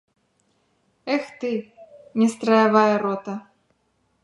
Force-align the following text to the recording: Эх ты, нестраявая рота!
Эх 1.15 1.25
ты, 1.43 1.51
нестраявая 2.21 2.95
рота! 3.05 3.35